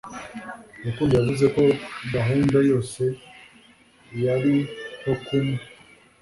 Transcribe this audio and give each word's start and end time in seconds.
Rukundo 0.85 1.13
yavuze 1.17 1.45
ko 1.55 1.63
gahunda 2.13 2.57
yose 2.69 3.03
yari 4.25 4.55
hokum 5.03 5.47